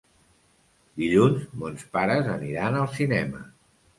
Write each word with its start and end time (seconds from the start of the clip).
Dilluns 1.01 1.43
mons 1.63 1.85
pares 1.97 2.31
aniran 2.37 2.79
al 2.79 2.91
cinema. 2.97 3.45